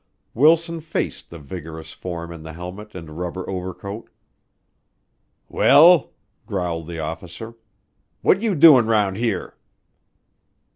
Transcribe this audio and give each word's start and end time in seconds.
Wilson 0.33 0.79
faced 0.81 1.29
the 1.29 1.37
vigorous 1.37 1.91
form 1.91 2.31
in 2.33 2.41
the 2.41 2.53
helmet 2.53 2.95
and 2.95 3.19
rubber 3.19 3.47
overcoat. 3.47 4.09
"Well," 5.47 6.13
growled 6.47 6.87
the 6.87 6.97
officer, 6.97 7.53
"what 8.23 8.41
you 8.41 8.55
doin' 8.55 8.87
round 8.87 9.17
here?" 9.17 9.55